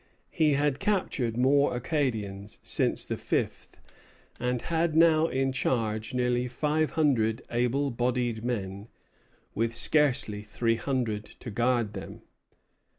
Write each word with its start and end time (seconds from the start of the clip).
He 0.31 0.53
had 0.53 0.79
captured 0.79 1.37
more 1.37 1.75
Acadians 1.75 2.59
since 2.63 3.05
the 3.05 3.17
fifth; 3.17 3.79
and 4.39 4.63
had 4.63 4.95
now 4.95 5.27
in 5.27 5.51
charge 5.51 6.15
nearly 6.15 6.47
five 6.47 6.89
hundred 6.97 7.43
able 7.51 7.91
bodied 7.91 8.43
men, 8.43 8.87
with 9.53 9.75
scarcely 9.75 10.41
three 10.41 10.77
hundred 10.77 11.25
to 11.25 11.51
guard 11.51 11.93
them. 11.93 12.23